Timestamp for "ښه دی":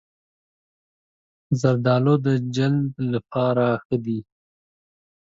3.83-4.19